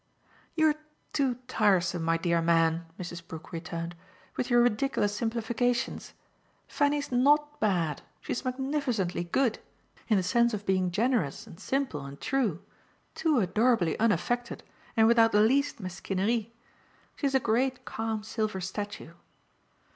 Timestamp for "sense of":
10.23-10.65